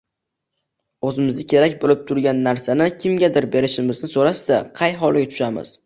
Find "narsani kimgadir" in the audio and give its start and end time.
2.49-3.51